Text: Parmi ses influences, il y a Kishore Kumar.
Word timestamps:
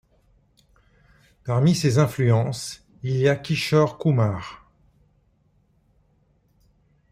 Parmi 1.43 1.75
ses 1.75 1.99
influences, 1.99 2.83
il 3.03 3.17
y 3.17 3.29
a 3.29 3.35
Kishore 3.35 3.99
Kumar. 3.99 4.67